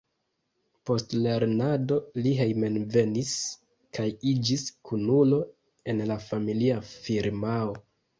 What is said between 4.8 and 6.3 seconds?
kunulo en la